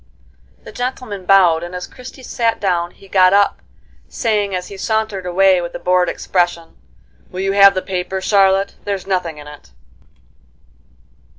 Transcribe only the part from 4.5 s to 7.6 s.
as he sauntered away with a bored expression: "Will you